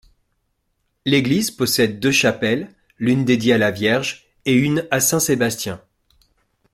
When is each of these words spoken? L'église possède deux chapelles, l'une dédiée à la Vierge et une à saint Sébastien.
L'église 1.05 1.51
possède 1.51 1.99
deux 1.99 2.11
chapelles, 2.11 2.71
l'une 2.97 3.23
dédiée 3.23 3.53
à 3.53 3.59
la 3.59 3.69
Vierge 3.69 4.25
et 4.45 4.53
une 4.55 4.87
à 4.89 4.99
saint 4.99 5.19
Sébastien. 5.19 5.79